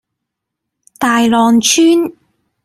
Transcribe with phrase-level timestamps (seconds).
[0.97, 2.11] 大浪村